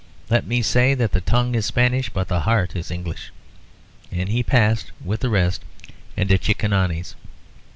[0.31, 3.31] Let me say that the tongue is Spanish but the heart English."
[4.11, 5.61] And he passed with the rest
[6.17, 7.13] into Cicconani's.